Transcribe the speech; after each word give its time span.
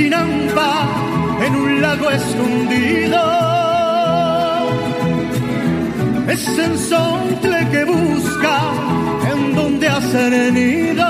chinampa 0.00 0.72
en 1.44 1.54
un 1.56 1.82
lago 1.82 2.10
escondido. 2.10 3.20
Es 6.28 6.42
ensontle 6.58 7.60
que 7.72 7.84
busca 7.84 8.56
en 9.32 9.54
donde 9.54 9.86
hacer 9.88 10.52
nido. 10.52 11.08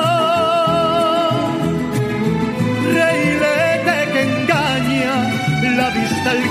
Reilete 2.99 3.97
que 4.13 4.23
engaña 4.31 5.15
la 5.79 5.89
vista 5.91 6.31
al 6.37 6.43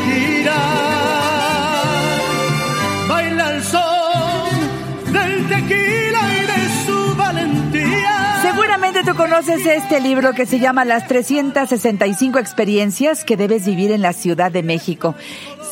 conoces 9.20 9.66
este 9.66 10.00
libro 10.00 10.32
que 10.32 10.46
se 10.46 10.60
llama 10.60 10.86
Las 10.86 11.06
365 11.10 12.40
experiencias 12.40 13.26
que 13.26 13.36
debes 13.36 13.66
vivir 13.66 13.92
en 13.92 14.02
la 14.02 14.14
Ciudad 14.14 14.50
de 14.50 14.64
México. 14.64 15.14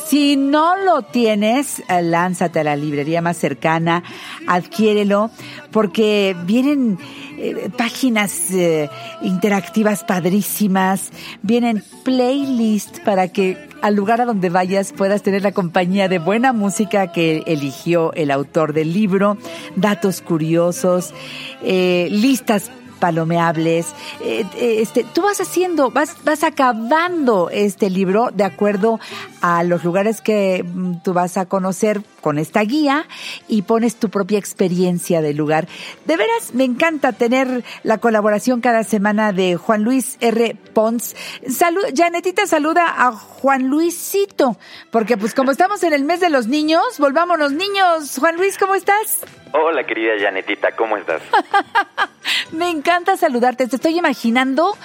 Si 0.06 0.36
no 0.36 0.76
lo 0.76 1.00
tienes, 1.00 1.82
eh, 1.88 2.02
lánzate 2.02 2.60
a 2.60 2.64
la 2.64 2.76
librería 2.76 3.22
más 3.22 3.38
cercana, 3.38 4.04
adquiérelo, 4.46 5.30
porque 5.70 6.36
vienen 6.44 6.98
eh, 7.38 7.70
páginas 7.74 8.50
eh, 8.50 8.90
interactivas 9.22 10.04
padrísimas, 10.04 11.10
vienen 11.40 11.82
playlists 12.04 13.00
para 13.00 13.28
que 13.28 13.56
al 13.80 13.94
lugar 13.94 14.20
a 14.20 14.26
donde 14.26 14.50
vayas 14.50 14.92
puedas 14.92 15.22
tener 15.22 15.40
la 15.40 15.52
compañía 15.52 16.08
de 16.08 16.18
buena 16.18 16.52
música 16.52 17.12
que 17.12 17.44
eligió 17.46 18.12
el 18.12 18.30
autor 18.30 18.74
del 18.74 18.92
libro, 18.92 19.38
datos 19.74 20.20
curiosos, 20.20 21.14
listas 21.62 22.72
palomeables. 22.98 23.94
Eh, 24.20 24.44
eh, 24.56 24.76
este, 24.80 25.04
tú 25.04 25.22
vas 25.22 25.40
haciendo, 25.40 25.90
vas, 25.90 26.16
vas 26.24 26.44
acabando 26.44 27.50
este 27.50 27.90
libro 27.90 28.30
de 28.32 28.44
acuerdo 28.44 29.00
a 29.40 29.62
los 29.64 29.84
lugares 29.84 30.20
que 30.20 30.64
mm, 30.64 31.02
tú 31.02 31.12
vas 31.12 31.36
a 31.36 31.46
conocer 31.46 32.02
con 32.20 32.38
esta 32.38 32.60
guía 32.62 33.06
y 33.46 33.62
pones 33.62 33.96
tu 33.96 34.10
propia 34.10 34.38
experiencia 34.38 35.22
del 35.22 35.36
lugar. 35.36 35.68
De 36.04 36.16
veras, 36.16 36.52
me 36.52 36.64
encanta 36.64 37.12
tener 37.12 37.64
la 37.82 37.98
colaboración 37.98 38.60
cada 38.60 38.84
semana 38.84 39.32
de 39.32 39.56
Juan 39.56 39.82
Luis 39.82 40.16
R. 40.20 40.56
Pons. 40.74 41.14
Salud, 41.48 41.82
Janetita 41.94 42.46
saluda 42.46 43.06
a 43.06 43.12
Juan 43.12 43.68
Luisito, 43.68 44.56
porque 44.90 45.16
pues 45.16 45.34
como 45.34 45.50
estamos 45.50 45.82
en 45.82 45.92
el 45.92 46.04
mes 46.04 46.20
de 46.20 46.30
los 46.30 46.48
niños, 46.48 46.82
volvámonos 46.98 47.52
niños. 47.52 48.16
Juan 48.18 48.36
Luis, 48.36 48.58
¿cómo 48.58 48.74
estás? 48.74 49.20
Hola 49.52 49.84
querida 49.84 50.12
Janetita, 50.20 50.72
¿cómo 50.72 50.96
estás? 50.96 51.22
Me 52.52 52.70
encanta 52.70 53.16
saludarte. 53.16 53.66
Te 53.66 53.76
estoy 53.76 53.98
imaginando, 53.98 54.76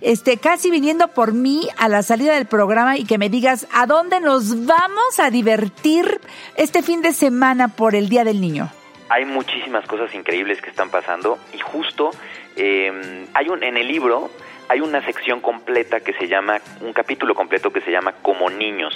este, 0.00 0.38
casi 0.38 0.70
viniendo 0.70 1.08
por 1.08 1.32
mí 1.32 1.68
a 1.76 1.88
la 1.88 2.02
salida 2.02 2.34
del 2.34 2.46
programa 2.46 2.96
y 2.96 3.04
que 3.04 3.18
me 3.18 3.28
digas 3.28 3.66
a 3.72 3.86
dónde 3.86 4.20
nos 4.20 4.66
vamos 4.66 5.18
a 5.18 5.30
divertir 5.30 6.20
este 6.56 6.82
fin 6.82 7.02
de 7.02 7.12
semana 7.12 7.68
por 7.68 7.94
el 7.94 8.08
Día 8.08 8.24
del 8.24 8.40
Niño. 8.40 8.70
Hay 9.08 9.24
muchísimas 9.24 9.86
cosas 9.86 10.14
increíbles 10.14 10.60
que 10.60 10.70
están 10.70 10.90
pasando 10.90 11.38
y 11.52 11.58
justo 11.58 12.10
eh, 12.56 13.26
hay 13.34 13.48
un 13.48 13.62
en 13.62 13.76
el 13.76 13.88
libro 13.88 14.30
hay 14.68 14.80
una 14.80 15.04
sección 15.04 15.40
completa 15.40 16.00
que 16.00 16.12
se 16.12 16.28
llama, 16.28 16.60
un 16.80 16.92
capítulo 16.92 17.34
completo 17.34 17.70
que 17.70 17.80
se 17.80 17.90
llama 17.90 18.12
Como 18.22 18.50
Niños. 18.50 18.94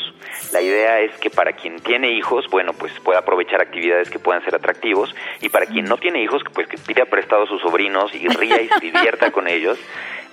La 0.52 0.60
idea 0.60 1.00
es 1.00 1.12
que 1.18 1.30
para 1.30 1.52
quien 1.52 1.80
tiene 1.80 2.10
hijos, 2.10 2.46
bueno, 2.50 2.72
pues 2.74 2.92
pueda 3.00 3.20
aprovechar 3.20 3.60
actividades 3.60 4.10
que 4.10 4.18
puedan 4.18 4.44
ser 4.44 4.54
atractivos 4.54 5.14
y 5.40 5.48
para 5.48 5.66
quien 5.66 5.86
no 5.86 5.96
tiene 5.96 6.22
hijos, 6.22 6.42
pues 6.52 6.68
que 6.68 6.76
pida 6.76 7.06
prestado 7.06 7.44
a 7.44 7.46
sus 7.46 7.62
sobrinos 7.62 8.14
y 8.14 8.28
ría 8.28 8.60
y 8.60 8.68
se 8.68 8.80
divierta 8.80 9.30
con 9.30 9.48
ellos 9.48 9.78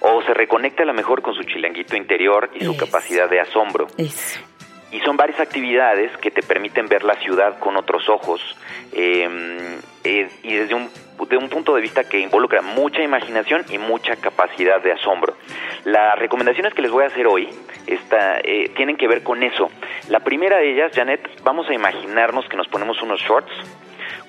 o 0.02 0.22
se 0.24 0.34
reconecte 0.34 0.84
a 0.84 0.86
lo 0.86 0.94
mejor 0.94 1.22
con 1.22 1.34
su 1.34 1.44
chilanguito 1.44 1.96
interior 1.96 2.50
y 2.54 2.64
su 2.64 2.72
Eso. 2.72 2.86
capacidad 2.86 3.30
de 3.30 3.40
asombro. 3.40 3.88
Eso. 3.98 4.40
Y 4.92 5.00
son 5.02 5.18
varias 5.18 5.40
actividades 5.40 6.16
que 6.18 6.32
te 6.32 6.42
permiten 6.42 6.88
ver 6.88 7.04
la 7.04 7.14
ciudad 7.16 7.60
con 7.60 7.78
otros 7.78 8.10
ojos 8.10 8.42
eh, 8.92 9.30
eh, 10.04 10.30
y 10.42 10.56
desde 10.56 10.74
un, 10.74 10.90
de 11.28 11.38
un 11.38 11.50
punto 11.50 11.76
de 11.76 11.82
vista 11.82 12.04
que 12.04 12.20
involucra 12.20 12.62
mucha 12.62 13.02
imaginación 13.02 13.66
y 13.70 13.78
mucha 13.78 14.16
capacidad 14.16 14.82
de 14.82 14.94
asombro. 14.94 15.36
Las 15.86 16.18
recomendaciones 16.18 16.74
que 16.74 16.82
les 16.82 16.92
voy 16.92 17.04
a 17.04 17.08
hacer 17.08 17.28
hoy 17.28 17.50
esta, 17.88 18.40
eh, 18.40 18.72
tienen 18.76 18.98
que 18.98 19.08
ver 19.08 19.24
con 19.24 19.44
eso. 19.44 19.70
La 20.10 20.22
primera 20.22 20.58
de 20.58 20.74
ellas, 20.74 20.92
Janet, 20.94 21.28
vamos 21.44 21.70
a 21.70 21.74
imaginarnos 21.74 22.48
que 22.48 22.58
nos 22.58 22.68
ponemos 22.68 23.02
unos 23.02 23.20
shorts, 23.20 23.52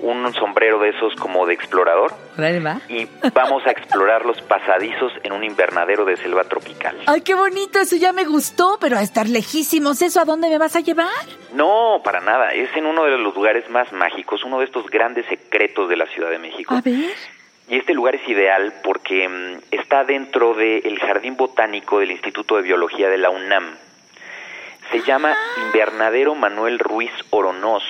un 0.03 0.33
sombrero 0.35 0.79
de 0.79 0.91
esos 0.91 1.15
como 1.17 1.47
de 1.47 1.55
explorador 1.55 2.13
va. 2.39 2.81
y 2.89 3.07
vamos 3.35 3.67
a 3.67 3.71
explorar 3.71 4.25
los 4.25 4.41
pasadizos 4.43 5.13
en 5.23 5.33
un 5.33 5.45
invernadero 5.45 6.05
de 6.05 6.17
selva 6.17 6.45
tropical. 6.45 6.97
Ay, 7.07 7.21
qué 7.23 7.35
bonito, 7.35 7.81
eso 7.81 7.97
ya 7.97 8.13
me 8.13 8.25
gustó, 8.25 8.79
pero 8.81 8.97
a 8.97 9.03
estar 9.03 9.29
lejísimos, 9.29 10.03
¿eso 10.03 10.21
a 10.21 10.25
dónde 10.25 10.49
me 10.49 10.59
vas 10.59 10.77
a 10.77 10.81
llevar? 10.81 11.09
No, 11.53 12.01
para 12.03 12.21
nada. 12.21 12.51
Es 12.51 12.75
en 12.77 12.87
uno 12.87 13.05
de 13.05 13.19
los 13.19 13.35
lugares 13.35 13.69
más 13.71 13.93
mágicos, 13.93 14.45
uno 14.45 14.59
de 14.59 14.65
estos 14.65 14.87
grandes 14.87 15.27
secretos 15.27 15.89
de 15.89 15.97
la 15.97 16.07
Ciudad 16.07 16.31
de 16.31 16.39
México. 16.39 16.75
A 16.75 16.81
ver. 16.81 17.15
Y 17.69 17.77
este 17.77 17.95
lugar 17.95 18.17
es 18.17 18.29
ideal 18.29 18.75
porque 18.83 19.29
mm, 19.29 19.59
está 19.71 20.05
dentro 20.05 20.55
del 20.55 20.99
Jardín 20.99 21.37
Botánico 21.37 22.01
del 22.01 22.11
Instituto 22.11 22.57
de 22.57 22.63
Biología 22.63 23.09
de 23.09 23.19
la 23.19 23.31
UNAM. 23.31 23.77
Se 24.91 25.03
llama 25.03 25.37
Invernadero 25.67 26.35
Manuel 26.35 26.81
Ruiz 26.81 27.13
Oronoz 27.31 27.85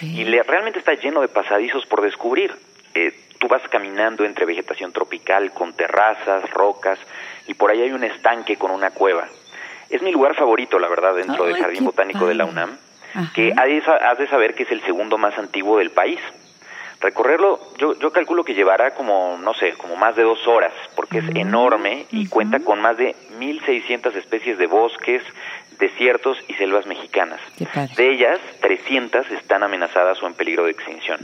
y 0.00 0.24
le- 0.24 0.42
realmente 0.42 0.78
está 0.78 0.94
lleno 0.94 1.20
de 1.20 1.28
pasadizos 1.28 1.86
por 1.86 2.00
descubrir. 2.02 2.54
Eh, 2.94 3.12
tú 3.38 3.48
vas 3.48 3.62
caminando 3.70 4.24
entre 4.24 4.44
vegetación 4.46 4.92
tropical 4.92 5.52
con 5.52 5.72
terrazas, 5.72 6.48
rocas 6.50 6.98
y 7.46 7.54
por 7.54 7.70
ahí 7.70 7.82
hay 7.82 7.92
un 7.92 8.04
estanque 8.04 8.56
con 8.56 8.70
una 8.70 8.90
cueva. 8.90 9.28
Es 9.90 10.02
mi 10.02 10.10
lugar 10.12 10.34
favorito, 10.34 10.78
la 10.78 10.88
verdad, 10.88 11.14
dentro 11.14 11.44
del 11.44 11.56
Jardín 11.56 11.84
Botánico 11.84 12.26
de 12.26 12.34
la. 12.34 12.44
UNAM, 12.44 12.76
Ajá. 13.14 13.32
que 13.34 13.52
has 13.56 14.18
de 14.18 14.26
saber 14.28 14.54
que 14.54 14.64
es 14.64 14.70
el 14.72 14.82
segundo 14.82 15.16
más 15.18 15.38
antiguo 15.38 15.78
del 15.78 15.90
país. 15.90 16.18
Recorrerlo, 17.00 17.60
yo, 17.78 17.96
yo 17.98 18.10
calculo 18.12 18.42
que 18.44 18.54
llevará 18.54 18.94
como, 18.94 19.38
no 19.40 19.54
sé, 19.54 19.72
como 19.74 19.94
más 19.96 20.16
de 20.16 20.24
dos 20.24 20.46
horas, 20.48 20.72
porque 20.96 21.18
es 21.18 21.24
enorme 21.36 22.06
y 22.10 22.26
cuenta 22.28 22.58
con 22.60 22.80
más 22.80 22.96
de 22.96 23.14
1.600 23.38 24.14
especies 24.16 24.58
de 24.58 24.66
bosques, 24.66 25.22
desiertos 25.78 26.36
y 26.48 26.54
selvas 26.54 26.86
mexicanas. 26.86 27.40
De 27.94 28.10
ellas, 28.10 28.40
300 28.60 29.30
están 29.30 29.62
amenazadas 29.62 30.20
o 30.20 30.26
en 30.26 30.34
peligro 30.34 30.64
de 30.64 30.72
extinción. 30.72 31.20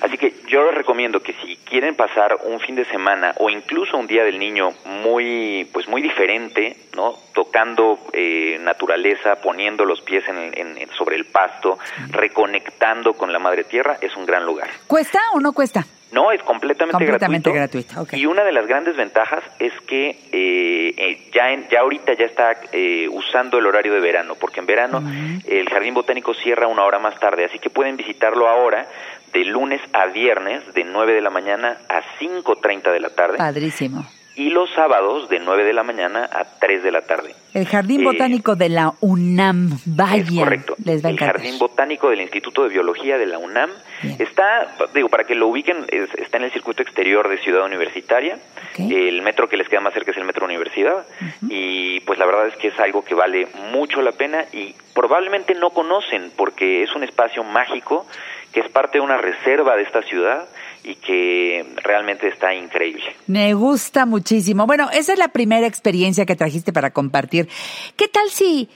Así 0.00 0.16
que 0.16 0.32
yo 0.48 0.64
les 0.64 0.74
recomiendo 0.74 1.20
que 1.20 1.34
si 1.34 1.56
quieren 1.58 1.94
pasar 1.94 2.38
un 2.44 2.58
fin 2.60 2.74
de 2.74 2.86
semana 2.86 3.34
o 3.36 3.50
incluso 3.50 3.98
un 3.98 4.06
día 4.06 4.24
del 4.24 4.38
niño 4.38 4.70
muy, 4.86 5.68
pues 5.74 5.88
muy 5.88 6.00
diferente, 6.00 6.74
¿no? 6.94 7.18
Tocando 7.34 7.98
eh, 8.14 8.56
naturaleza, 8.62 9.42
poniendo 9.42 9.84
los 9.84 10.00
pies 10.00 10.26
en, 10.26 10.38
en- 10.54 10.78
en- 10.78 10.88
sobre 10.96 11.16
el 11.16 11.26
pasto, 11.26 11.78
reconectando 12.08 13.12
con 13.12 13.30
la 13.30 13.38
madre 13.38 13.64
tierra, 13.64 13.98
es 14.00 14.16
un 14.16 14.24
gran 14.24 14.46
lugar. 14.46 14.68
¿Cuesta 14.86 15.20
o 15.34 15.40
no 15.40 15.52
cuesta? 15.52 15.84
No, 16.12 16.30
es 16.30 16.40
completamente, 16.44 16.92
Completamente 16.96 17.50
gratuito. 17.52 17.88
gratuito. 17.94 18.16
Y 18.16 18.26
una 18.26 18.44
de 18.44 18.52
las 18.52 18.66
grandes 18.66 18.96
ventajas 18.96 19.42
es 19.58 19.72
que 19.88 20.10
eh, 20.10 20.94
eh, 20.96 21.30
ya, 21.34 21.50
en- 21.50 21.68
ya 21.68 21.80
ahorita 21.80 22.14
ya 22.14 22.24
está 22.26 22.52
eh, 22.72 23.08
usando 23.10 23.58
el 23.58 23.66
horario 23.66 23.92
de 23.92 24.00
verano, 24.00 24.34
porque 24.36 24.60
en 24.60 24.66
verano 24.66 25.02
el 25.46 25.68
Jardín 25.68 25.94
Botánico 25.94 26.32
cierra 26.32 26.68
una 26.68 26.84
hora 26.84 27.00
más 27.00 27.18
tarde, 27.18 27.44
así 27.44 27.58
que 27.58 27.70
pueden 27.70 27.96
visitarlo 27.96 28.48
ahora 28.48 28.86
de 29.32 29.44
lunes 29.44 29.80
a 29.92 30.06
viernes 30.06 30.62
de 30.74 30.84
9 30.84 31.12
de 31.12 31.20
la 31.20 31.30
mañana 31.30 31.76
a 31.88 32.00
5.30 32.20 32.92
de 32.92 33.00
la 33.00 33.10
tarde 33.10 33.36
Padrísimo. 33.38 34.06
Y 34.36 34.50
los 34.50 34.70
sábados 34.74 35.28
de 35.28 35.40
9 35.40 35.64
de 35.64 35.72
la 35.72 35.82
mañana 35.82 36.28
a 36.30 36.44
3 36.60 36.82
de 36.82 36.90
la 36.92 37.00
tarde. 37.02 37.34
El 37.54 37.66
Jardín 37.66 38.02
Eh, 38.02 38.04
Botánico 38.04 38.54
de 38.54 38.68
la 38.68 38.92
UNAM. 39.00 39.78
Vaya. 39.86 40.16
Es 40.22 40.30
correcto. 40.38 40.74
Les 40.84 41.02
va 41.02 41.08
a 41.08 41.10
el 41.10 41.16
encantar. 41.16 41.36
Jardín 41.38 41.58
Botánico 41.58 42.10
del 42.10 42.20
Instituto 42.20 42.62
de 42.64 42.68
Biología 42.68 43.16
de 43.16 43.26
la 43.26 43.38
UNAM 43.38 43.70
Bien. 44.02 44.16
está, 44.20 44.68
digo, 44.94 45.08
para 45.08 45.24
que 45.24 45.34
lo 45.34 45.46
ubiquen, 45.48 45.86
es- 45.88 46.12
está 46.14 46.36
en 46.36 46.44
el 46.44 46.52
circuito 46.52 46.82
exterior 46.82 47.28
de 47.28 47.38
Ciudad 47.38 47.64
Universitaria. 47.64 48.38
El 48.78 49.22
metro 49.22 49.48
que 49.48 49.56
les 49.56 49.68
queda 49.70 49.80
más 49.80 49.94
cerca 49.94 50.10
es 50.10 50.16
el 50.18 50.24
Metro 50.24 50.44
Universidad. 50.44 51.06
Y 51.48 52.00
pues 52.00 52.18
la 52.18 52.26
verdad 52.26 52.48
es 52.48 52.56
que 52.56 52.68
es 52.68 52.78
algo 52.78 53.02
que 53.04 53.14
vale 53.14 53.48
mucho 53.72 54.02
la 54.02 54.12
pena 54.12 54.44
y 54.52 54.74
probablemente 54.94 55.54
no 55.54 55.70
conocen 55.70 56.30
porque 56.36 56.82
es 56.82 56.94
un 56.94 57.02
espacio 57.04 57.42
mágico 57.42 58.06
que 58.52 58.60
es 58.60 58.68
parte 58.68 58.98
de 58.98 59.04
una 59.04 59.16
reserva 59.18 59.76
de 59.76 59.82
esta 59.82 60.02
ciudad 60.02 60.46
y 60.86 60.94
que 60.94 61.66
realmente 61.82 62.28
está 62.28 62.54
increíble. 62.54 63.16
Me 63.26 63.54
gusta 63.54 64.06
muchísimo. 64.06 64.66
Bueno, 64.66 64.88
esa 64.92 65.14
es 65.14 65.18
la 65.18 65.28
primera 65.28 65.66
experiencia 65.66 66.24
que 66.24 66.36
trajiste 66.36 66.72
para 66.72 66.92
compartir. 66.92 67.48
¿Qué 67.96 68.06
tal 68.06 68.30
si 68.30 68.68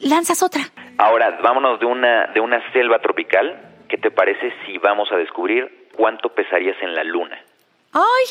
lanzas 0.00 0.44
otra? 0.44 0.62
Ahora, 0.96 1.40
vámonos 1.42 1.80
de 1.80 1.86
una, 1.86 2.28
de 2.28 2.40
una 2.40 2.60
selva 2.72 3.00
tropical. 3.00 3.76
¿Qué 3.88 3.96
te 3.98 4.12
parece 4.12 4.52
si 4.64 4.78
vamos 4.78 5.10
a 5.10 5.16
descubrir 5.16 5.88
cuánto 5.96 6.28
pesarías 6.28 6.76
en 6.82 6.94
la 6.94 7.02
luna? 7.02 7.36
¡Ay! 7.92 8.26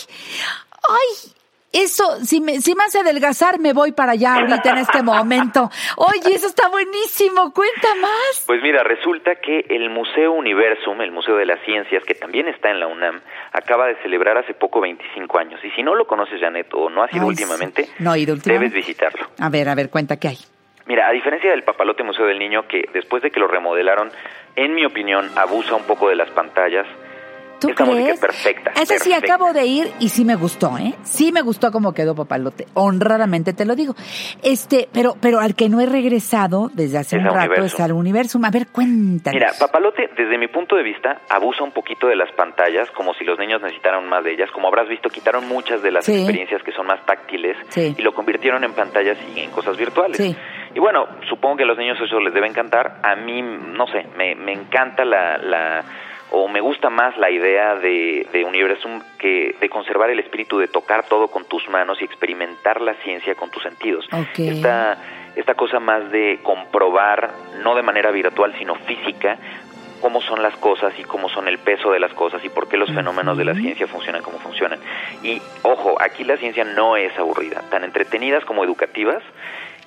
¡Ay! 0.87 1.33
Eso, 1.71 2.23
si 2.25 2.41
me, 2.41 2.61
si 2.61 2.73
me 2.73 2.83
hace 2.83 2.99
adelgazar, 2.99 3.59
me 3.59 3.73
voy 3.73 3.91
para 3.91 4.13
allá 4.13 4.35
ahorita 4.35 4.71
en 4.71 4.77
este 4.79 5.03
momento. 5.03 5.69
Oye, 5.97 6.33
eso 6.33 6.47
está 6.47 6.67
buenísimo. 6.67 7.53
Cuenta 7.53 7.93
más. 8.01 8.43
Pues 8.47 8.61
mira, 8.63 8.83
resulta 8.83 9.35
que 9.35 9.65
el 9.69 9.89
Museo 9.91 10.31
Universum, 10.31 10.99
el 11.01 11.11
Museo 11.11 11.35
de 11.35 11.45
las 11.45 11.59
Ciencias, 11.65 12.03
que 12.05 12.15
también 12.15 12.47
está 12.47 12.71
en 12.71 12.79
la 12.79 12.87
UNAM, 12.87 13.21
acaba 13.53 13.85
de 13.87 13.95
celebrar 14.01 14.37
hace 14.37 14.55
poco 14.55 14.81
25 14.81 15.37
años. 15.37 15.59
Y 15.63 15.69
si 15.71 15.83
no 15.83 15.93
lo 15.93 16.07
conoces, 16.07 16.39
Janet, 16.41 16.73
o 16.73 16.89
no 16.89 17.03
has 17.03 17.13
ido 17.13 17.23
Ay, 17.23 17.29
últimamente, 17.29 17.83
sí. 17.85 17.91
No 17.99 18.15
he 18.15 18.19
ido 18.21 18.33
últimamente. 18.33 18.69
debes 18.71 18.87
visitarlo. 18.87 19.27
A 19.39 19.49
ver, 19.49 19.69
a 19.69 19.75
ver, 19.75 19.89
cuenta 19.91 20.17
qué 20.17 20.29
hay. 20.29 20.37
Mira, 20.87 21.07
a 21.07 21.11
diferencia 21.11 21.51
del 21.51 21.61
Papalote 21.61 22.01
Museo 22.01 22.25
del 22.25 22.39
Niño, 22.39 22.67
que 22.67 22.89
después 22.93 23.21
de 23.21 23.29
que 23.29 23.39
lo 23.39 23.47
remodelaron, 23.47 24.11
en 24.55 24.73
mi 24.73 24.85
opinión, 24.85 25.29
abusa 25.35 25.75
un 25.75 25.83
poco 25.83 26.09
de 26.09 26.15
las 26.15 26.31
pantallas, 26.31 26.87
¿Tú 27.59 27.69
esta 27.69 27.85
música 27.85 28.03
crees? 28.03 28.15
es 28.15 28.19
perfecta. 28.21 28.71
Sí, 28.75 28.85
perfecta. 28.87 29.17
acabo 29.17 29.53
de 29.53 29.65
ir 29.65 29.91
y 29.99 30.09
sí 30.09 30.25
me 30.25 30.35
gustó, 30.35 30.77
¿eh? 30.77 30.93
Sí 31.03 31.31
me 31.31 31.41
gustó 31.41 31.71
cómo 31.71 31.93
quedó 31.93 32.15
Papalote. 32.15 32.67
Honradamente 32.73 33.53
te 33.53 33.65
lo 33.65 33.75
digo. 33.75 33.95
Este, 34.43 34.87
pero, 34.91 35.15
pero 35.19 35.39
al 35.39 35.55
que 35.55 35.69
no 35.69 35.79
he 35.81 35.85
regresado 35.85 36.69
desde 36.73 36.97
hace 36.97 37.17
Es 37.17 37.21
un 37.23 37.27
rato 37.29 37.39
Universum. 37.47 37.65
es 37.65 37.79
al 37.79 37.91
Universum. 37.93 38.45
A 38.45 38.51
ver, 38.51 38.67
cuéntanos. 38.67 39.33
Mira, 39.33 39.51
Papalote, 39.59 40.09
desde 40.17 40.37
mi 40.37 40.47
punto 40.47 40.75
de 40.75 40.83
vista, 40.83 41.21
abusa 41.29 41.63
un 41.63 41.71
poquito 41.71 42.07
de 42.07 42.15
las 42.15 42.31
pantallas, 42.33 42.89
como 42.91 43.13
si 43.13 43.23
los 43.23 43.37
niños 43.39 43.61
necesitaran 43.61 44.07
más 44.07 44.23
de 44.23 44.33
ellas. 44.33 44.49
Como 44.51 44.67
habrás 44.67 44.87
visto, 44.87 45.09
quitaron 45.09 45.47
muchas 45.47 45.81
de 45.81 45.91
las 45.91 46.05
Sí. 46.05 46.13
experiencias 46.15 46.63
que 46.63 46.71
son 46.71 46.87
más 46.87 47.05
táctiles 47.05 47.57
Sí. 47.69 47.95
y 47.97 48.01
lo 48.01 48.13
convirtieron 48.13 48.63
en 48.63 48.73
pantallas 48.73 49.17
y 49.35 49.39
en 49.41 49.51
cosas 49.51 49.77
virtuales. 49.77 50.17
Sí. 50.17 50.35
Y 50.75 50.79
bueno, 50.79 51.07
supongo 51.27 51.57
que 51.57 51.63
a 51.63 51.65
los 51.65 51.77
niños 51.77 51.97
eso 51.99 52.19
les 52.19 52.33
debe 52.33 52.47
encantar. 52.47 52.99
A 53.03 53.15
mí, 53.15 53.41
no 53.41 53.87
sé, 53.87 54.05
me, 54.17 54.35
me 54.35 54.53
encanta 54.53 55.03
la, 55.03 55.37
la 55.37 55.83
o 56.31 56.47
me 56.47 56.61
gusta 56.61 56.89
más 56.89 57.17
la 57.17 57.31
idea 57.31 57.75
de, 57.75 58.27
de 58.31 58.45
Universum 58.45 59.01
que 59.17 59.55
de 59.59 59.69
conservar 59.69 60.09
el 60.09 60.19
espíritu 60.19 60.59
de 60.59 60.67
tocar 60.67 61.05
todo 61.05 61.29
con 61.29 61.45
tus 61.45 61.67
manos 61.69 62.01
y 62.01 62.05
experimentar 62.05 62.81
la 62.81 62.93
ciencia 62.95 63.35
con 63.35 63.49
tus 63.49 63.63
sentidos. 63.63 64.07
Esta, 64.37 64.97
esta 65.35 65.55
cosa 65.55 65.79
más 65.79 66.11
de 66.11 66.39
comprobar, 66.43 67.31
no 67.63 67.75
de 67.75 67.81
manera 67.81 68.11
virtual, 68.11 68.53
sino 68.59 68.75
física, 68.75 69.37
cómo 70.01 70.21
son 70.21 70.41
las 70.41 70.55
cosas 70.57 70.93
y 70.97 71.03
cómo 71.03 71.29
son 71.29 71.47
el 71.47 71.57
peso 71.57 71.91
de 71.91 71.99
las 71.99 72.13
cosas 72.13 72.43
y 72.45 72.49
por 72.49 72.69
qué 72.69 72.77
los 72.77 72.91
fenómenos 72.91 73.37
de 73.37 73.45
la 73.45 73.53
ciencia 73.53 73.87
funcionan 73.87 74.21
como 74.21 74.39
funcionan. 74.39 74.79
Y 75.23 75.41
ojo, 75.63 75.97
aquí 75.99 76.23
la 76.23 76.37
ciencia 76.37 76.63
no 76.63 76.95
es 76.95 77.17
aburrida, 77.17 77.63
tan 77.69 77.83
entretenidas 77.83 78.45
como 78.45 78.63
educativas. 78.63 79.23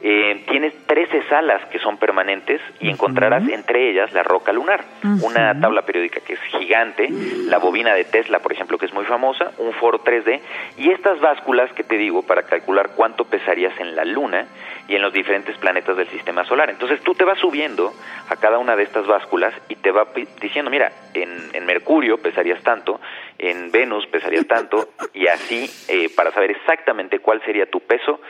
Eh, 0.00 0.44
tienes 0.48 0.74
13 0.86 1.22
salas 1.28 1.64
que 1.66 1.78
son 1.78 1.96
permanentes 1.96 2.60
y 2.80 2.90
encontrarás 2.90 3.46
entre 3.48 3.90
ellas 3.90 4.12
la 4.12 4.22
roca 4.22 4.52
lunar, 4.52 4.84
una 5.22 5.58
tabla 5.60 5.82
periódica 5.82 6.20
que 6.20 6.32
es 6.32 6.40
gigante, 6.40 7.08
la 7.46 7.58
bobina 7.58 7.94
de 7.94 8.04
Tesla, 8.04 8.40
por 8.40 8.52
ejemplo, 8.52 8.78
que 8.78 8.86
es 8.86 8.92
muy 8.92 9.04
famosa, 9.04 9.52
un 9.58 9.72
foro 9.74 10.02
3D 10.02 10.40
y 10.78 10.90
estas 10.90 11.20
básculas 11.20 11.72
que 11.72 11.84
te 11.84 11.96
digo 11.96 12.22
para 12.22 12.42
calcular 12.42 12.90
cuánto 12.96 13.24
pesarías 13.24 13.78
en 13.78 13.94
la 13.94 14.04
luna 14.04 14.46
y 14.88 14.96
en 14.96 15.02
los 15.02 15.12
diferentes 15.12 15.56
planetas 15.58 15.96
del 15.96 16.08
sistema 16.08 16.44
solar. 16.44 16.70
Entonces 16.70 17.00
tú 17.02 17.14
te 17.14 17.24
vas 17.24 17.38
subiendo 17.38 17.92
a 18.28 18.36
cada 18.36 18.58
una 18.58 18.74
de 18.74 18.82
estas 18.82 19.06
básculas 19.06 19.54
y 19.68 19.76
te 19.76 19.90
va 19.90 20.08
diciendo, 20.40 20.70
mira, 20.70 20.90
en, 21.14 21.30
en 21.52 21.64
Mercurio 21.64 22.18
pesarías 22.18 22.62
tanto, 22.62 23.00
en 23.38 23.70
Venus 23.70 24.06
pesarías 24.06 24.46
tanto 24.46 24.88
y 25.14 25.26
así 25.26 25.70
eh, 25.88 26.08
para 26.14 26.32
saber 26.32 26.50
exactamente 26.50 27.20
cuál 27.20 27.40
sería 27.44 27.66
tu 27.66 27.80
peso 27.80 28.20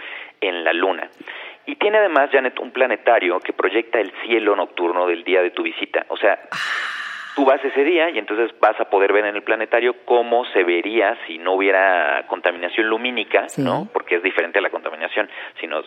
en 0.40 0.64
la 0.64 0.72
luna. 0.72 1.08
Y 1.66 1.76
tiene 1.76 1.98
además, 1.98 2.30
Janet, 2.32 2.58
un 2.58 2.72
planetario 2.72 3.38
que 3.40 3.52
proyecta 3.52 4.00
el 4.00 4.12
cielo 4.24 4.56
nocturno 4.56 5.06
del 5.06 5.22
día 5.22 5.42
de 5.42 5.50
tu 5.50 5.62
visita. 5.62 6.04
O 6.08 6.16
sea, 6.16 6.40
tú 7.36 7.44
vas 7.44 7.64
ese 7.64 7.84
día 7.84 8.10
y 8.10 8.18
entonces 8.18 8.50
vas 8.60 8.78
a 8.80 8.86
poder 8.90 9.12
ver 9.12 9.24
en 9.26 9.36
el 9.36 9.42
planetario 9.42 9.94
cómo 10.04 10.44
se 10.46 10.64
vería 10.64 11.16
si 11.26 11.38
no 11.38 11.52
hubiera 11.54 12.24
contaminación 12.28 12.88
lumínica, 12.88 13.48
Sí. 13.48 13.62
¿no? 13.62 13.88
Porque 13.92 14.16
es 14.16 14.22
diferente 14.22 14.58
a 14.58 14.62
la 14.62 14.70
contaminación, 14.70 15.28
sino 15.60 15.82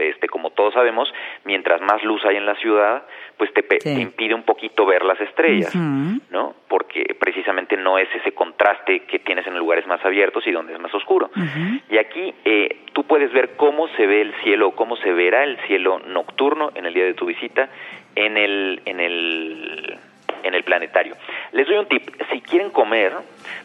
este 0.00 0.28
como 0.28 0.50
todos 0.50 0.74
sabemos, 0.74 1.12
mientras 1.44 1.80
más 1.80 2.02
luz 2.02 2.24
hay 2.24 2.36
en 2.36 2.46
la 2.46 2.56
ciudad, 2.56 3.04
pues 3.38 3.52
te, 3.54 3.62
Sí. 3.80 3.94
te 3.94 4.00
impide 4.00 4.34
un 4.34 4.42
poquito 4.42 4.84
ver 4.86 5.04
las 5.04 5.20
estrellas. 5.20 5.74
¿no? 6.30 6.54
Porque 6.68 7.14
precisamente 7.18 7.76
no 7.76 7.96
es 7.98 8.08
ese 8.14 8.32
contraste 8.32 9.04
que 9.04 9.20
tienes 9.20 9.46
en 9.46 9.56
lugares 9.56 9.86
más 9.86 10.04
abiertos 10.04 10.44
y 10.46 10.50
donde 10.50 10.72
es 10.74 10.80
más 10.80 10.92
oscuro. 10.94 11.30
Y 11.88 11.96
aquí 11.98 12.34
eh, 12.44 12.78
tú 12.92 13.04
puedes 13.04 13.32
ver 13.32 13.56
cómo 13.56 13.86
se 13.96 14.06
ve 14.06 14.20
el 14.22 14.34
cielo, 14.42 14.72
cómo 14.72 14.96
se 14.96 15.12
verá 15.12 15.44
el 15.44 15.56
cielo 15.68 16.00
nocturno 16.06 16.72
en 16.74 16.86
el 16.86 16.94
día 16.94 17.04
de 17.04 17.14
tu 17.14 17.26
visita 17.26 17.68
en 18.16 18.36
el 18.36 18.82
en 18.84 19.00
el 19.00 19.96
en 20.44 20.54
el 20.54 20.62
planetario. 20.62 21.16
Les 21.52 21.66
doy 21.66 21.76
un 21.76 21.86
tip, 21.86 22.02
si 22.30 22.40
quieren 22.40 22.70
comer, 22.70 23.12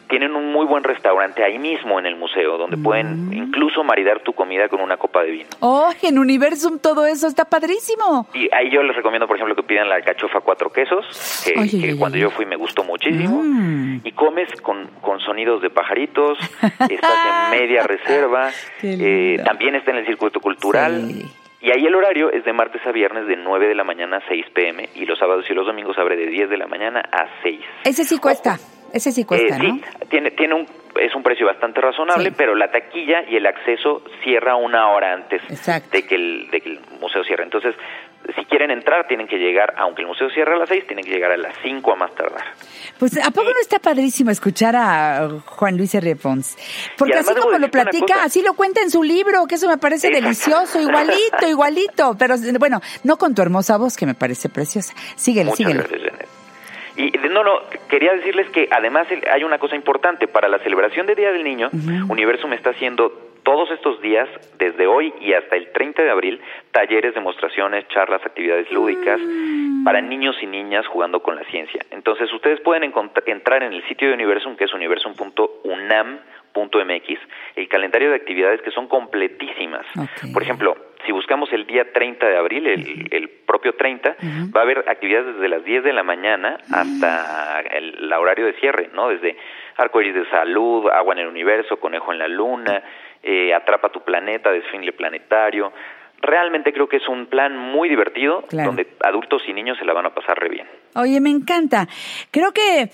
tienen 0.08 0.34
un 0.34 0.52
muy 0.52 0.66
buen 0.66 0.82
restaurante 0.82 1.44
ahí 1.44 1.58
mismo 1.58 1.98
en 1.98 2.06
el 2.06 2.16
museo 2.16 2.58
donde 2.58 2.76
pueden 2.76 3.32
incluso 3.32 3.84
maridar 3.84 4.20
tu 4.20 4.32
comida 4.32 4.68
con 4.68 4.80
una 4.80 4.96
copa 4.96 5.22
de 5.22 5.30
vino. 5.30 5.48
Oh, 5.60 5.90
en 6.02 6.18
Universum 6.18 6.78
todo 6.78 7.06
eso 7.06 7.26
está 7.26 7.44
padrísimo. 7.44 8.26
Y 8.34 8.52
ahí 8.54 8.70
yo 8.70 8.82
les 8.82 8.96
recomiendo, 8.96 9.26
por 9.26 9.36
ejemplo, 9.36 9.54
que 9.54 9.62
pidan 9.62 9.88
la 9.88 9.96
alcachofa 9.96 10.40
cuatro 10.40 10.70
quesos, 10.70 11.44
que, 11.44 11.58
Oye, 11.58 11.80
que 11.80 11.96
cuando 11.96 12.18
yo 12.18 12.30
fui 12.30 12.46
me 12.46 12.56
gustó 12.56 12.82
muchísimo. 12.82 13.42
Mm. 13.42 14.00
Y 14.04 14.12
comes 14.12 14.48
con, 14.62 14.88
con 15.00 15.20
sonidos 15.20 15.62
de 15.62 15.70
pajaritos, 15.70 16.38
estás 16.62 17.52
en 17.52 17.58
media 17.58 17.84
reserva, 17.84 18.50
eh, 18.82 19.40
también 19.44 19.74
está 19.74 19.92
en 19.92 19.98
el 19.98 20.06
circuito 20.06 20.40
cultural. 20.40 21.08
Sí. 21.08 21.39
Y 21.62 21.70
ahí 21.70 21.84
el 21.84 21.94
horario 21.94 22.30
es 22.32 22.44
de 22.44 22.52
martes 22.52 22.80
a 22.86 22.92
viernes 22.92 23.26
de 23.26 23.36
9 23.36 23.68
de 23.68 23.74
la 23.74 23.84
mañana 23.84 24.16
a 24.18 24.28
6 24.28 24.46
pm 24.54 24.88
y 24.94 25.04
los 25.04 25.18
sábados 25.18 25.44
y 25.50 25.54
los 25.54 25.66
domingos 25.66 25.98
abre 25.98 26.16
de 26.16 26.26
10 26.26 26.48
de 26.48 26.56
la 26.56 26.66
mañana 26.66 27.00
a 27.12 27.26
6. 27.42 27.60
Ese 27.84 28.04
sí 28.04 28.18
cuesta. 28.18 28.58
Ese 28.92 29.12
sí 29.12 29.24
cuesta, 29.24 29.56
Eh, 29.56 29.58
¿no? 29.62 29.74
Sí, 29.74 29.82
tiene, 30.08 30.30
tiene 30.32 30.54
un, 30.54 30.66
es 30.98 31.14
un 31.14 31.22
precio 31.22 31.46
bastante 31.46 31.80
razonable, 31.80 32.30
Sí. 32.30 32.34
pero 32.36 32.54
la 32.54 32.70
taquilla 32.70 33.22
y 33.28 33.36
el 33.36 33.46
acceso 33.46 34.02
cierra 34.24 34.56
una 34.56 34.88
hora 34.90 35.12
antes 35.12 35.42
Exacto. 35.50 35.90
de 35.92 36.06
que, 36.06 36.14
el, 36.16 36.50
de 36.50 36.60
que 36.60 36.70
el 36.70 36.80
museo 37.00 37.22
cierre. 37.22 37.44
Entonces, 37.44 37.74
si 38.36 38.44
quieren 38.44 38.70
entrar, 38.70 39.06
tienen 39.06 39.26
que 39.26 39.38
llegar, 39.38 39.74
aunque 39.78 40.02
el 40.02 40.08
museo 40.08 40.28
cierre 40.30 40.54
a 40.54 40.58
las 40.58 40.68
6, 40.68 40.86
tienen 40.86 41.04
que 41.04 41.10
llegar 41.10 41.32
a 41.32 41.36
las 41.36 41.54
5 41.62 41.92
a 41.92 41.96
más 41.96 42.14
tardar. 42.14 42.44
Pues 42.98 43.16
¿a 43.16 43.30
poco 43.30 43.50
no 43.50 43.60
está 43.60 43.78
padrísimo 43.78 44.30
escuchar 44.30 44.76
a 44.76 45.28
Juan 45.46 45.76
Luis 45.76 45.94
R. 45.94 46.16
Pons? 46.16 46.56
Porque 46.98 47.14
así 47.18 47.34
como 47.34 47.58
lo 47.58 47.70
platica, 47.70 48.22
así 48.22 48.42
lo 48.42 48.54
cuenta 48.54 48.82
en 48.82 48.90
su 48.90 49.02
libro, 49.02 49.46
que 49.46 49.54
eso 49.54 49.68
me 49.68 49.78
parece 49.78 50.08
Exacto. 50.08 50.26
delicioso, 50.26 50.80
igualito, 50.80 51.48
igualito. 51.48 52.16
Pero 52.18 52.34
bueno, 52.58 52.80
no 53.04 53.16
con 53.16 53.34
tu 53.34 53.42
hermosa 53.42 53.78
voz, 53.78 53.96
que 53.96 54.06
me 54.06 54.14
parece 54.14 54.48
preciosa. 54.48 54.94
Síguele, 55.16 55.50
Muchas 55.50 55.56
síguele. 55.58 55.78
gracias, 55.80 56.02
Janet. 56.02 56.28
Y 56.96 57.10
no, 57.30 57.42
no, 57.42 57.52
quería 57.88 58.12
decirles 58.12 58.50
que 58.50 58.68
además 58.70 59.06
hay 59.32 59.42
una 59.44 59.58
cosa 59.58 59.76
importante. 59.76 60.28
Para 60.28 60.48
la 60.48 60.58
celebración 60.58 61.06
de 61.06 61.14
Día 61.14 61.32
del 61.32 61.44
Niño, 61.44 61.70
Universum 62.08 62.52
está 62.52 62.70
haciendo 62.70 63.29
todos 63.50 63.70
estos 63.72 64.00
días, 64.00 64.28
desde 64.58 64.86
hoy 64.86 65.12
y 65.20 65.32
hasta 65.32 65.56
el 65.56 65.72
30 65.72 66.04
de 66.04 66.10
abril, 66.10 66.40
talleres, 66.70 67.14
demostraciones, 67.14 67.88
charlas, 67.88 68.24
actividades 68.24 68.70
lúdicas 68.70 69.20
para 69.84 70.00
niños 70.00 70.36
y 70.40 70.46
niñas 70.46 70.86
jugando 70.86 71.20
con 71.20 71.34
la 71.34 71.42
ciencia. 71.46 71.84
Entonces, 71.90 72.32
ustedes 72.32 72.60
pueden 72.60 72.94
entrar 73.26 73.64
en 73.64 73.72
el 73.72 73.82
sitio 73.88 74.06
de 74.06 74.14
Universum, 74.14 74.54
que 74.54 74.66
es 74.66 74.72
universum.unam.mx, 74.72 77.20
el 77.56 77.68
calendario 77.68 78.10
de 78.10 78.16
actividades 78.16 78.62
que 78.62 78.70
son 78.70 78.86
completísimas. 78.86 79.84
Por 80.32 80.44
ejemplo, 80.44 80.76
si 81.04 81.10
buscamos 81.10 81.52
el 81.52 81.66
día 81.66 81.92
30 81.92 82.28
de 82.28 82.36
abril, 82.36 82.68
el, 82.68 83.08
el 83.10 83.28
propio 83.28 83.74
30, 83.74 84.16
va 84.54 84.60
a 84.60 84.62
haber 84.62 84.88
actividades 84.88 85.34
desde 85.34 85.48
las 85.48 85.64
10 85.64 85.82
de 85.82 85.92
la 85.92 86.04
mañana 86.04 86.58
hasta 86.72 87.62
el, 87.62 88.08
la 88.08 88.20
horario 88.20 88.46
de 88.46 88.52
cierre, 88.54 88.90
¿no? 88.94 89.08
Desde 89.08 89.36
arcoíris 89.76 90.14
de 90.14 90.26
salud, 90.26 90.88
agua 90.90 91.14
en 91.14 91.20
el 91.20 91.26
universo, 91.26 91.80
conejo 91.80 92.12
en 92.12 92.18
la 92.18 92.28
luna, 92.28 92.82
eh, 93.22 93.52
atrapa 93.54 93.90
tu 93.90 94.02
planeta, 94.02 94.50
desfile 94.50 94.92
planetario. 94.92 95.72
Realmente 96.22 96.70
creo 96.74 96.86
que 96.86 96.98
es 96.98 97.08
un 97.08 97.26
plan 97.28 97.56
muy 97.56 97.88
divertido, 97.88 98.42
Claro. 98.48 98.68
donde 98.68 98.86
adultos 99.02 99.40
y 99.48 99.54
niños 99.54 99.78
se 99.78 99.86
la 99.86 99.94
van 99.94 100.04
a 100.04 100.14
pasar 100.14 100.38
re 100.38 100.50
bien. 100.50 100.66
Oye, 100.94 101.18
me 101.18 101.30
encanta. 101.30 101.88
Creo 102.30 102.52
que, 102.52 102.90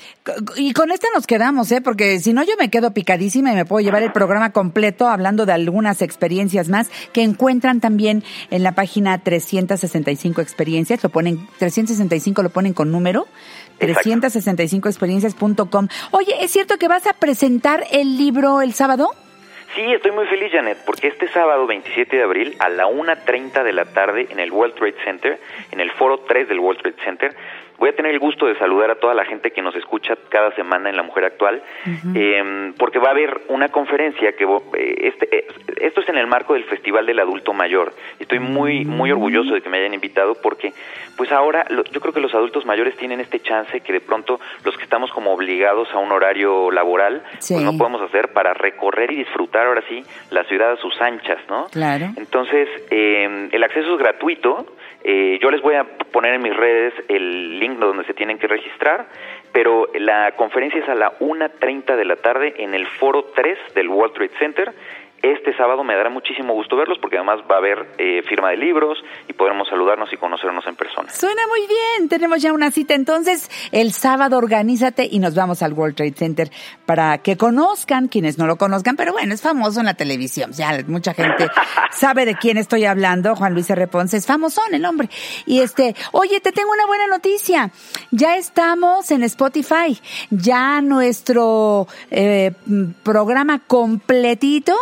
y 0.54 0.73
con 0.73 0.92
esta 0.92 1.09
nos 1.12 1.26
quedamos, 1.26 1.73
¿eh? 1.73 1.80
Porque 1.80 2.21
si 2.21 2.33
no 2.33 2.45
yo 2.45 2.52
me 2.56 2.71
quedo 2.71 2.92
picadísima 2.95 3.50
y 3.52 3.56
me 3.56 3.64
puedo 3.64 3.85
llevar 3.85 4.04
el 4.04 4.12
programa 4.12 4.52
completo 4.52 5.09
hablando 5.09 5.45
de 5.45 5.52
algunas 5.54 6.02
experiencias 6.02 6.68
más 6.68 6.88
que 7.12 7.23
encuentran 7.23 7.80
también 7.80 8.23
en 8.50 8.62
la 8.62 8.76
página 8.76 9.18
365 9.18 10.40
experiencias. 10.40 11.02
Lo 11.02 11.09
ponen, 11.11 11.49
365 11.59 12.45
lo 12.45 12.50
ponen 12.50 12.75
con 12.75 12.92
número. 12.92 13.26
Exacto. 13.80 14.09
365experiencias.com. 14.11 15.88
Oye, 16.12 16.35
¿es 16.45 16.50
cierto 16.52 16.76
que 16.78 16.87
vas 16.87 17.06
a 17.09 17.12
presentar 17.14 17.85
el 17.90 18.16
libro 18.18 18.61
el 18.62 18.73
sábado? 18.73 19.11
Sí, 19.76 19.92
estoy 19.92 20.11
muy 20.11 20.25
feliz, 20.25 20.50
Janet, 20.50 20.78
porque 20.87 21.09
este 21.09 21.28
sábado 21.28 21.66
27 21.66 22.16
de 22.16 22.23
abril 22.23 22.56
a 22.61 22.71
la 22.71 22.87
1.30 22.87 23.62
de 23.62 23.75
la 23.75 23.85
tarde 23.85 24.26
en 24.30 24.40
el 24.40 24.50
World 24.50 24.75
Trade 24.75 24.97
Center, 25.04 25.38
en 25.71 25.80
el 25.80 25.90
foro 25.90 26.21
3 26.21 26.49
del 26.49 26.61
World 26.61 26.80
Trade 26.80 26.97
Center, 27.04 27.37
voy 27.78 27.90
a 27.90 27.97
tener 27.97 28.12
el 28.12 28.18
gusto 28.18 28.47
de 28.47 28.59
saludar 28.59 28.90
a 28.90 28.97
toda 28.97 29.14
la 29.14 29.25
gente 29.25 29.50
que 29.50 29.62
nos 29.62 29.75
escucha 29.75 30.14
cada 30.28 30.54
semana 30.54 30.90
en 30.90 30.97
La 30.97 31.02
Mujer 31.02 31.25
Actual, 31.25 31.62
em, 32.14 32.73
porque 32.75 32.99
va 32.99 33.09
a 33.09 33.11
haber 33.12 33.42
una 33.49 33.68
conferencia 33.68 34.33
que 34.33 34.45
eh, 34.45 34.95
este, 35.00 35.37
eh, 35.37 35.47
esto 35.80 36.00
es 36.00 36.09
en 36.09 36.16
el 36.16 36.26
marco 36.26 36.54
del 36.54 36.64
Festival 36.64 37.06
del 37.06 37.18
Adulto 37.18 37.52
Mayor. 37.52 37.92
Estoy 38.18 38.38
muy 38.38 38.85
muy 38.85 39.11
orgulloso 39.11 39.54
de 39.54 39.61
que 39.61 39.68
me 39.68 39.78
hayan 39.78 39.95
invitado 39.95 40.35
porque 40.42 40.73
pues 41.16 41.33
ahora 41.33 41.66
yo 41.68 42.00
creo 42.00 42.12
que 42.12 42.21
los 42.21 42.35
adultos 42.35 42.66
mayores 42.66 42.97
tienen 42.97 43.21
este 43.21 43.40
chance 43.40 43.80
que 43.80 43.92
de 43.92 44.00
pronto 44.00 44.40
los 44.64 44.76
que 44.76 44.85
estamos 44.85 45.11
como 45.11 45.33
obligados 45.33 45.88
a 45.92 45.99
un 45.99 46.12
horario 46.12 46.71
laboral 46.71 47.23
pues 47.33 47.62
no 47.62 47.76
podemos 47.76 48.02
hacer 48.02 48.33
para 48.33 48.54
recorrer 48.54 49.11
y 49.12 49.16
disfrutar 49.16 49.66
ahora 49.66 49.83
sí 49.88 50.02
la 50.30 50.45
ciudad 50.45 50.73
a 50.73 50.76
sus 50.76 51.00
anchas, 51.00 51.38
¿no? 51.49 51.66
Claro. 51.66 52.06
Entonces, 52.16 52.68
eh, 52.90 53.49
el 53.52 53.64
acceso 53.64 53.92
es 53.95 53.99
gratuito. 53.99 54.66
Eh, 55.05 55.38
yo 55.41 55.50
les 55.50 55.62
voy 55.62 55.75
a 55.75 55.85
poner 55.85 56.35
en 56.35 56.43
mis 56.43 56.57
redes 56.57 56.95
el 57.09 57.59
link 57.61 57.79
donde 57.79 58.05
se 58.05 58.15
tienen 58.15 58.38
que 58.38 58.47
registrar, 58.47 59.07
pero 59.53 59.88
la 59.95 60.33
conferencia 60.33 60.81
es 60.81 60.88
a 60.88 60.95
la 60.95 61.19
1.30 61.19 61.97
de 61.97 62.05
la 62.05 62.17
tarde 62.17 62.55
en 62.59 62.75
el 62.75 62.87
foro 62.87 63.25
3 63.35 63.59
del 63.75 63.88
World 63.88 64.15
Trade 64.15 64.38
Center 64.38 64.73
este 65.33 65.56
sábado 65.56 65.83
me 65.85 65.95
dará 65.95 66.11
muchísimo 66.11 66.54
gusto 66.54 66.76
verlos 66.76 66.99
porque 67.00 67.16
además 67.16 67.40
va 67.50 67.56
a 67.56 67.59
haber 67.59 67.87
eh, 67.99 68.23
firma 68.28 68.50
de 68.50 68.56
libros 68.56 68.99
y 69.28 69.33
podremos 69.33 69.68
saludarnos 69.68 70.12
y 70.12 70.16
conocernos 70.16 70.66
en 70.66 70.76
persona. 70.76 71.09
Suena 71.11 71.47
muy 71.47 71.61
bien, 71.66 72.09
tenemos 72.09 72.42
ya 72.42 72.52
una 72.52 72.71
cita. 72.71 72.95
Entonces, 72.95 73.50
el 73.73 73.92
sábado 73.92 74.38
organízate 74.38 75.09
y 75.11 75.18
nos 75.18 75.35
vamos 75.35 75.62
al 75.62 75.73
World 75.73 75.97
Trade 75.97 76.14
Center 76.14 76.50
para 76.85 77.18
que 77.18 77.37
conozcan, 77.37 78.09
quienes 78.09 78.38
no 78.38 78.47
lo 78.47 78.56
conozcan, 78.56 78.97
pero 78.97 79.12
bueno, 79.12 79.35
es 79.35 79.42
famoso 79.42 79.80
en 79.80 79.87
la 79.87 79.95
televisión. 79.95 80.52
Ya 80.52 80.78
mucha 80.87 81.14
gente 81.14 81.49
sabe 81.90 82.25
de 82.25 82.35
quién 82.35 82.59
estoy 82.59 82.85
hablando. 82.85 83.35
Juan 83.37 83.54
Luis 83.54 83.71
R. 83.71 83.87
Ponce 83.88 84.16
es 84.16 84.26
famosón 84.26 84.75
el 84.75 84.85
hombre. 84.85 85.09
Y 85.47 85.61
este, 85.61 85.95
oye, 86.12 86.40
te 86.40 86.52
tengo 86.52 86.71
una 86.73 86.87
buena 86.87 87.06
noticia. 87.06 87.71
Ya 88.11 88.37
estamos 88.37 89.11
en 89.11 89.23
Spotify. 89.23 89.99
Ya 90.30 90.80
nuestro 90.80 91.87
eh, 92.11 92.52
programa 93.02 93.61
completito 93.61 94.75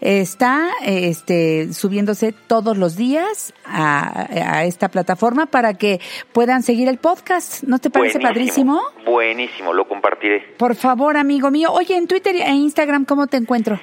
está 0.00 0.70
este, 0.84 1.72
subiéndose 1.72 2.32
todos 2.32 2.76
los 2.76 2.96
días 2.96 3.54
a, 3.64 4.64
esta 4.64 4.88
plataforma 4.88 5.46
para 5.46 5.74
que 5.74 6.00
puedan 6.32 6.62
seguir 6.62 6.88
el 6.88 6.98
podcast. 6.98 7.64
¿No 7.64 7.78
te 7.78 7.90
parece 7.90 8.20
padrísimo? 8.20 8.80
Buenísimo, 9.04 9.72
lo 9.72 9.86
compartiré. 9.86 10.54
Por 10.56 10.74
favor, 10.74 11.16
amigo 11.16 11.50
mío. 11.50 11.70
Oye, 11.72 11.96
en 11.96 12.06
Twitter 12.06 12.36
e 12.36 12.50
Instagram, 12.50 13.04
¿cómo 13.04 13.26
te 13.26 13.36
encuentro? 13.36 13.78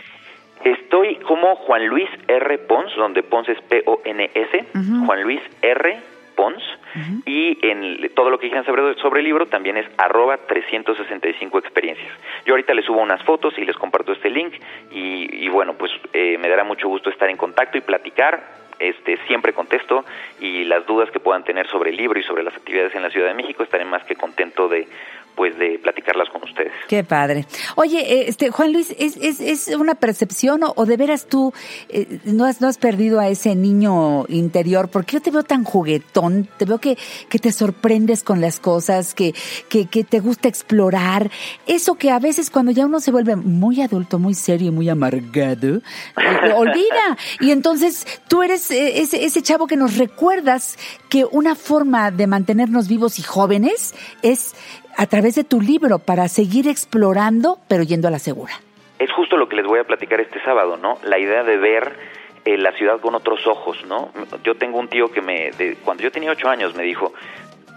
Estoy 0.63 1.17
como 1.27 1.55
Juan 1.57 1.87
Luis 1.87 2.09
R. 2.27 2.57
Pons, 2.59 2.91
donde 2.97 3.21
Pons 3.21 3.47
es 3.49 3.61
P-O-N-S, 3.61 4.65
Juan 5.05 5.21
Luis 5.21 5.41
R. 5.61 6.14
Pons, 6.35 6.63
y 7.25 7.57
en 7.65 8.09
todo 8.13 8.29
lo 8.29 8.37
que 8.37 8.45
dijeron 8.45 8.65
sobre, 8.65 8.95
sobre 8.95 9.19
el 9.19 9.25
libro 9.25 9.47
también 9.47 9.77
es 9.77 9.85
arroba 9.97 10.37
365 10.37 11.59
experiencias. 11.59 12.11
Yo 12.45 12.53
ahorita 12.53 12.73
les 12.73 12.85
subo 12.85 13.01
unas 13.01 13.21
fotos 13.23 13.53
y 13.57 13.65
les 13.65 13.75
comparto 13.75 14.13
este 14.13 14.29
link 14.29 14.53
y, 14.91 15.47
bueno, 15.49 15.73
pues 15.73 15.91
eh, 16.13 16.37
me 16.37 16.47
dará 16.47 16.63
mucho 16.63 16.87
gusto 16.87 17.09
estar 17.09 17.29
en 17.29 17.37
contacto 17.37 17.77
y 17.77 17.81
platicar. 17.81 18.65
Este, 18.77 19.15
siempre 19.25 19.53
contesto 19.53 20.03
y 20.41 20.65
las 20.65 20.85
dudas 20.85 21.09
que 21.09 21.21
puedan 21.21 21.45
tener 21.45 21.65
sobre 21.67 21.91
el 21.91 21.95
libro 21.95 22.19
y 22.19 22.23
sobre 22.23 22.43
las 22.43 22.53
actividades 22.53 22.93
en 22.93 23.03
la 23.03 23.09
Ciudad 23.09 23.29
de 23.29 23.33
México 23.33 23.63
estaré 23.63 23.85
más 23.85 24.03
que 24.03 24.17
contento 24.17 24.67
de 24.67 24.85
pues 25.35 25.57
de 25.57 25.79
platicarlas 25.79 26.29
con 26.29 26.43
ustedes. 26.43 26.71
Qué 26.87 27.03
padre. 27.03 27.45
Oye, 27.75 27.99
eh, 27.99 28.25
este 28.27 28.49
Juan 28.49 28.71
Luis, 28.73 28.95
¿es, 28.97 29.17
es, 29.17 29.39
es 29.39 29.67
una 29.75 29.95
percepción 29.95 30.61
o, 30.63 30.85
de 30.85 30.97
veras 30.97 31.27
tú 31.27 31.53
eh, 31.89 32.19
no, 32.25 32.45
has, 32.45 32.61
no 32.61 32.67
has 32.67 32.77
perdido 32.77 33.19
a 33.19 33.27
ese 33.27 33.55
niño 33.55 34.25
interior? 34.29 34.89
Porque 34.89 35.13
yo 35.13 35.21
te 35.21 35.31
veo 35.31 35.43
tan 35.43 35.63
juguetón, 35.63 36.47
te 36.57 36.65
veo 36.65 36.79
que, 36.79 36.97
que 37.29 37.39
te 37.39 37.51
sorprendes 37.51 38.23
con 38.23 38.41
las 38.41 38.59
cosas, 38.59 39.13
que, 39.13 39.33
que, 39.69 39.87
que 39.87 40.03
te 40.03 40.19
gusta 40.19 40.47
explorar. 40.47 41.29
Eso 41.67 41.95
que 41.95 42.11
a 42.11 42.19
veces 42.19 42.49
cuando 42.49 42.71
ya 42.71 42.85
uno 42.85 42.99
se 42.99 43.11
vuelve 43.11 43.35
muy 43.35 43.81
adulto, 43.81 44.19
muy 44.19 44.33
serio 44.33 44.69
y 44.69 44.71
muy 44.71 44.89
amargado, 44.89 45.77
eh, 45.77 45.81
olvida. 46.55 47.17
Y 47.41 47.51
entonces 47.51 48.05
tú 48.27 48.41
eres 48.41 48.71
ese, 48.71 49.25
ese 49.25 49.41
chavo 49.41 49.67
que 49.67 49.75
nos 49.75 49.97
recuerdas 49.97 50.77
que 51.09 51.25
una 51.25 51.55
forma 51.55 52.11
de 52.11 52.27
mantenernos 52.27 52.87
vivos 52.87 53.19
y 53.19 53.23
jóvenes 53.23 53.93
es 54.21 54.55
a 54.97 55.05
través 55.07 55.35
de 55.35 55.43
tu 55.43 55.61
libro 55.61 55.99
para 55.99 56.27
seguir 56.27 56.67
explorando, 56.67 57.59
pero 57.67 57.83
yendo 57.83 58.07
a 58.07 58.11
la 58.11 58.19
segura. 58.19 58.53
Es 58.99 59.11
justo 59.11 59.37
lo 59.37 59.49
que 59.49 59.57
les 59.57 59.65
voy 59.65 59.79
a 59.79 59.83
platicar 59.83 60.21
este 60.21 60.41
sábado, 60.43 60.77
¿no? 60.77 60.97
La 61.03 61.19
idea 61.19 61.43
de 61.43 61.57
ver 61.57 61.95
eh, 62.45 62.57
la 62.57 62.71
ciudad 62.73 62.99
con 62.99 63.15
otros 63.15 63.45
ojos, 63.47 63.83
¿no? 63.87 64.11
Yo 64.43 64.55
tengo 64.55 64.79
un 64.79 64.87
tío 64.87 65.11
que 65.11 65.21
me, 65.21 65.51
cuando 65.83 66.03
yo 66.03 66.11
tenía 66.11 66.31
ocho 66.31 66.47
años, 66.47 66.75
me 66.75 66.83
dijo, 66.83 67.13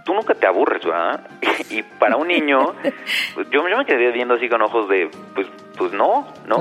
tú 0.09 0.15
nunca 0.15 0.35
te 0.35 0.47
aburres, 0.47 0.83
¿verdad? 0.83 1.21
y 1.71 1.83
para 1.83 2.17
un 2.17 2.29
niño, 2.29 2.73
yo, 3.53 3.69
yo 3.69 3.77
me 3.77 3.85
quedé 3.85 4.11
viendo 4.11 4.35
así 4.35 4.49
con 4.49 4.63
ojos 4.63 4.89
de, 4.89 5.11
pues, 5.35 5.47
pues 5.77 5.93
no, 5.93 6.27
¿no? 6.47 6.57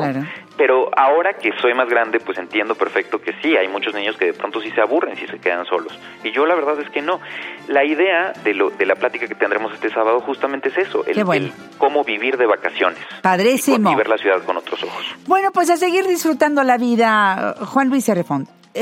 Pero 0.58 0.90
ahora 0.96 1.34
que 1.34 1.52
soy 1.62 1.74
más 1.74 1.88
grande, 1.88 2.20
pues 2.20 2.38
entiendo 2.38 2.76
perfecto 2.76 3.22
que 3.22 3.32
sí, 3.42 3.56
hay 3.56 3.70
muchos 3.70 3.94
niños 3.94 4.18
que 4.18 4.26
de 4.26 4.34
pronto 4.34 4.60
sí 4.60 4.70
se 4.72 4.82
aburren 4.82 5.16
si 5.16 5.26
se 5.28 5.40
quedan 5.40 5.66
solos. 5.66 5.98
Y 6.26 6.32
yo 6.32 6.46
la 6.46 6.56
verdad 6.56 6.80
es 6.82 6.90
que 6.90 7.02
no. 7.02 7.22
La 7.68 7.86
idea 7.86 8.34
de, 8.44 8.54
lo, 8.54 8.70
de 8.70 8.86
la 8.86 8.96
plática 8.96 9.28
que 9.28 9.36
tendremos 9.36 9.74
este 9.74 9.90
sábado 9.92 10.20
justamente 10.20 10.70
es 10.70 10.78
eso, 10.78 11.06
el, 11.06 11.52
cómo 11.78 12.04
vivir 12.04 12.38
de 12.38 12.48
vacaciones. 12.48 13.00
Padrísimo. 13.22 13.92
Y, 13.92 13.96
ver 13.96 14.10
la 14.10 14.18
ciudad 14.18 14.44
con 14.44 14.58
otros 14.58 14.84
ojos. 14.84 15.16
Bueno, 15.26 15.52
pues 15.54 15.70
a 15.70 15.78
seguir 15.78 16.06
disfrutando 16.06 16.64
la 16.64 16.78
vida, 16.78 17.56
Juan 17.66 17.90
Luis 17.90 18.10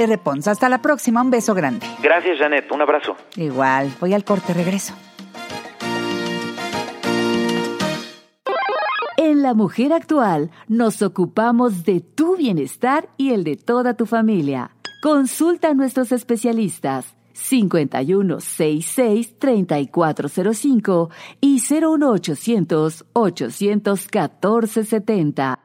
R. 0.03 0.17
Pons. 0.17 0.47
Hasta 0.47 0.69
la 0.69 0.81
próxima, 0.81 1.21
un 1.21 1.31
beso 1.31 1.53
grande. 1.53 1.85
Gracias, 2.01 2.39
Janet, 2.39 2.71
un 2.71 2.81
abrazo. 2.81 3.15
Igual, 3.35 3.91
voy 3.99 4.13
al 4.13 4.23
corte, 4.23 4.53
regreso. 4.53 4.93
En 9.17 9.41
La 9.41 9.53
Mujer 9.53 9.93
Actual 9.93 10.51
nos 10.67 11.01
ocupamos 11.01 11.83
de 11.83 12.01
tu 12.01 12.37
bienestar 12.37 13.09
y 13.17 13.31
el 13.31 13.43
de 13.43 13.55
toda 13.55 13.95
tu 13.95 14.05
familia. 14.05 14.71
Consulta 15.01 15.69
a 15.69 15.73
nuestros 15.73 16.11
especialistas 16.11 17.15
5166 17.33 19.39
3405 19.39 21.09
y 21.41 21.59
01800 21.59 23.05
814 23.13 24.85
70. 24.85 25.64